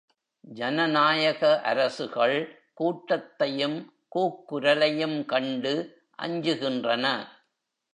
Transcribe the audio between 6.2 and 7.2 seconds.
அஞ்சுகின்றன.